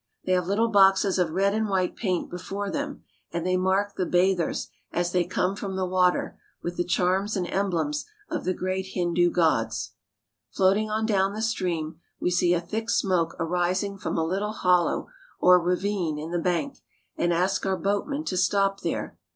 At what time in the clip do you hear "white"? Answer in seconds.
1.69-1.95